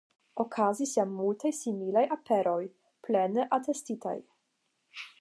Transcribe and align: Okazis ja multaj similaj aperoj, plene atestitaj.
Okazis 0.43 0.93
ja 0.99 1.05
multaj 1.17 1.51
similaj 1.59 2.05
aperoj, 2.17 2.59
plene 3.09 3.49
atestitaj. 3.59 4.19